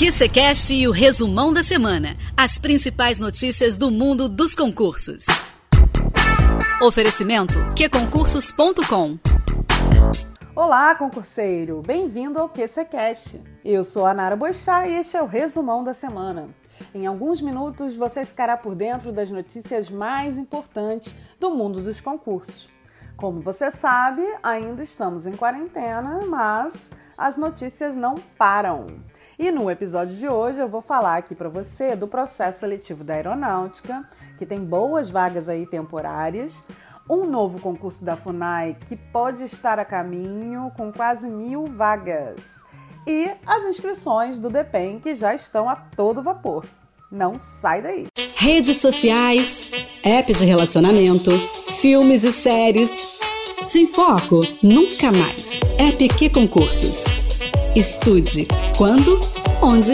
[0.00, 2.16] QCCast e o resumão da semana.
[2.34, 5.26] As principais notícias do mundo dos concursos.
[6.80, 9.18] Oferecimento qconcursos.com
[10.56, 11.82] Olá, concurseiro!
[11.82, 13.42] Bem-vindo ao QCCast.
[13.62, 16.48] Eu sou a Nara Boixá e este é o resumão da semana.
[16.94, 22.70] Em alguns minutos você ficará por dentro das notícias mais importantes do mundo dos concursos.
[23.18, 28.86] Como você sabe, ainda estamos em quarentena, mas as notícias não param.
[29.40, 33.14] E no episódio de hoje eu vou falar aqui para você do processo seletivo da
[33.14, 36.62] aeronáutica, que tem boas vagas aí temporárias,
[37.08, 42.62] um novo concurso da FUNAI que pode estar a caminho com quase mil vagas
[43.06, 46.66] e as inscrições do DEPEN que já estão a todo vapor.
[47.10, 48.08] Não sai daí!
[48.36, 49.70] Redes sociais,
[50.04, 51.30] app de relacionamento,
[51.80, 53.18] filmes e séries.
[53.64, 55.60] Sem foco, nunca mais.
[55.78, 57.19] App que concursos.
[57.76, 59.20] Estude quando,
[59.62, 59.92] onde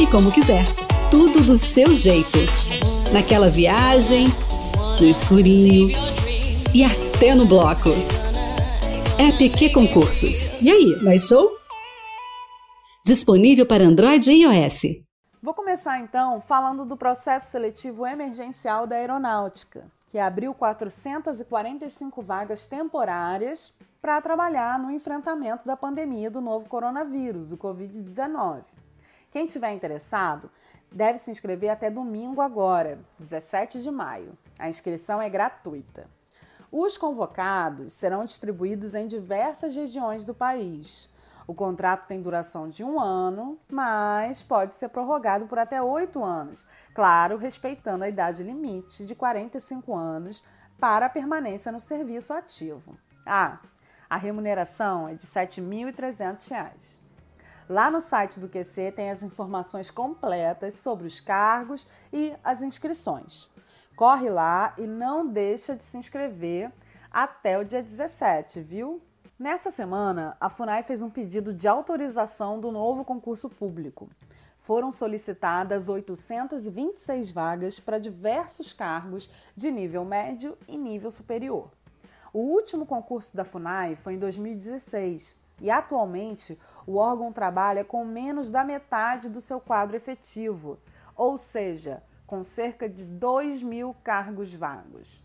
[0.00, 0.64] e como quiser.
[1.08, 2.38] Tudo do seu jeito.
[3.12, 4.26] Naquela viagem,
[5.00, 5.96] no escurinho
[6.74, 7.90] e até no bloco.
[9.20, 10.52] App que concursos.
[10.60, 11.48] E aí, mais show?
[13.06, 14.82] Disponível para Android e iOS.
[15.40, 23.72] Vou começar então falando do processo seletivo emergencial da aeronáutica, que abriu 445 vagas temporárias
[24.02, 28.64] para trabalhar no enfrentamento da pandemia do novo coronavírus, o Covid-19.
[29.30, 30.50] Quem tiver interessado
[30.90, 34.36] deve se inscrever até domingo agora, 17 de maio.
[34.58, 36.10] A inscrição é gratuita.
[36.70, 41.08] Os convocados serão distribuídos em diversas regiões do país.
[41.46, 46.66] O contrato tem duração de um ano, mas pode ser prorrogado por até oito anos,
[46.92, 50.42] claro, respeitando a idade limite de 45 anos
[50.80, 52.96] para a permanência no serviço ativo.
[53.24, 53.60] Ah,
[54.12, 57.00] a remuneração é de R$ 7.300.
[57.66, 63.50] Lá no site do QC tem as informações completas sobre os cargos e as inscrições.
[63.96, 66.70] Corre lá e não deixa de se inscrever
[67.10, 69.00] até o dia 17, viu?
[69.38, 74.10] Nessa semana, a FUNAI fez um pedido de autorização do novo concurso público.
[74.58, 81.70] Foram solicitadas 826 vagas para diversos cargos de nível médio e nível superior.
[82.32, 88.50] O último concurso da FUNAI foi em 2016 e atualmente o órgão trabalha com menos
[88.50, 90.78] da metade do seu quadro efetivo,
[91.14, 95.22] ou seja, com cerca de 2 mil cargos vagos.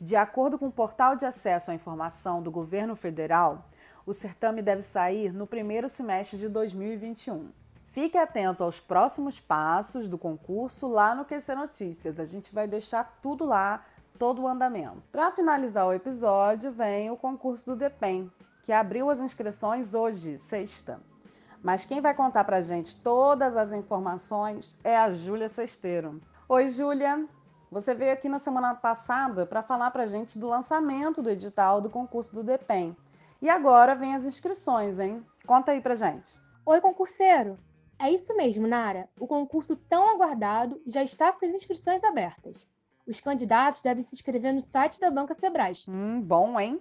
[0.00, 3.68] De acordo com o portal de acesso à informação do governo federal,
[4.04, 7.50] o certame deve sair no primeiro semestre de 2021.
[7.92, 12.18] Fique atento aos próximos passos do concurso lá no QC Notícias.
[12.18, 13.84] A gente vai deixar tudo lá,
[14.22, 15.02] todo o andamento.
[15.10, 18.30] Para finalizar o episódio, vem o concurso do DEPEN,
[18.62, 21.00] que abriu as inscrições hoje, sexta.
[21.60, 26.20] Mas quem vai contar para gente todas as informações é a Júlia Sesteiro.
[26.48, 27.26] Oi, Júlia!
[27.68, 31.90] Você veio aqui na semana passada para falar para gente do lançamento do edital do
[31.90, 32.96] concurso do DEPEN.
[33.40, 35.26] E agora vem as inscrições, hein?
[35.44, 36.40] Conta aí para gente.
[36.64, 37.58] Oi, concurseiro!
[37.98, 39.08] É isso mesmo, Nara.
[39.18, 42.70] O concurso tão aguardado já está com as inscrições abertas.
[43.06, 45.72] Os candidatos devem se inscrever no site da Banca Sebrae.
[45.88, 46.78] Hum, bom, hein?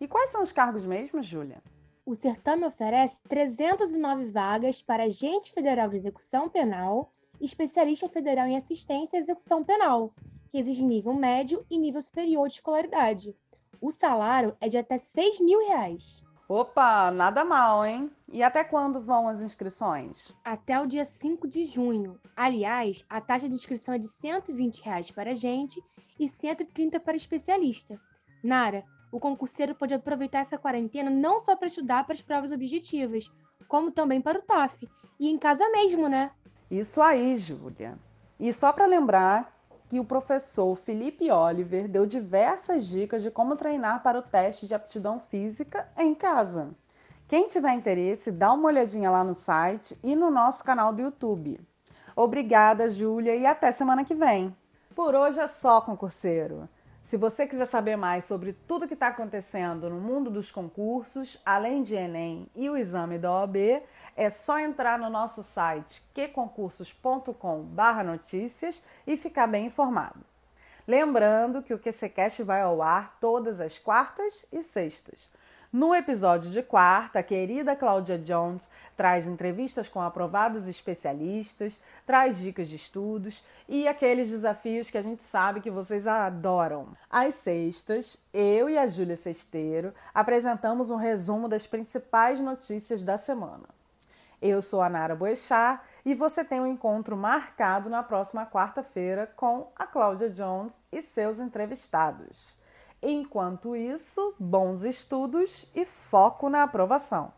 [0.00, 1.62] E quais são os cargos mesmo, Júlia?
[2.06, 8.56] O certame oferece 309 vagas para agente federal de execução penal e especialista federal em
[8.56, 10.12] assistência à execução penal
[10.50, 13.36] que exige nível médio e nível superior de escolaridade.
[13.80, 16.22] O salário é de até 6 mil reais.
[16.46, 18.10] Opa, nada mal, hein?
[18.30, 20.30] E até quando vão as inscrições?
[20.44, 22.20] Até o dia 5 de junho.
[22.36, 25.82] Aliás, a taxa de inscrição é de 120 reais para gente
[26.20, 27.98] e 130 para especialista.
[28.42, 33.32] Nara, o concurseiro pode aproveitar essa quarentena não só para estudar para as provas objetivas,
[33.66, 34.86] como também para o TOEFL.
[35.18, 36.30] E em casa mesmo, né?
[36.70, 37.98] Isso aí, Júlia.
[38.38, 39.53] E só para lembrar
[39.94, 44.74] que o professor Felipe Oliver deu diversas dicas de como treinar para o teste de
[44.74, 46.74] aptidão física em casa.
[47.28, 51.60] Quem tiver interesse, dá uma olhadinha lá no site e no nosso canal do YouTube.
[52.16, 54.52] Obrigada, Júlia, e até semana que vem.
[54.96, 56.68] Por hoje é só, concurseiro.
[57.04, 61.82] Se você quiser saber mais sobre tudo que está acontecendo no mundo dos concursos, além
[61.82, 63.82] de Enem e o exame da OAB,
[64.16, 70.20] é só entrar no nosso site qconcursos.com/notícias e ficar bem informado.
[70.88, 75.30] Lembrando que o QCcast vai ao ar todas as quartas e sextas.
[75.74, 82.68] No episódio de quarta, a querida Cláudia Jones traz entrevistas com aprovados especialistas, traz dicas
[82.68, 86.86] de estudos e aqueles desafios que a gente sabe que vocês adoram.
[87.10, 93.68] Às sextas, eu e a Júlia Sesteiro apresentamos um resumo das principais notícias da semana.
[94.40, 99.66] Eu sou a Nara Boechat e você tem um encontro marcado na próxima quarta-feira com
[99.74, 102.62] a Cláudia Jones e seus entrevistados.
[103.06, 107.34] Enquanto isso, bons estudos e foco na aprovação.